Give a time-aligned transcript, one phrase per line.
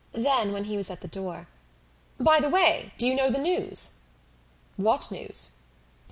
[0.13, 1.47] Then, when he was at the door,
[2.19, 3.99] "By the way, do you know the news?"
[4.75, 5.57] "What news?"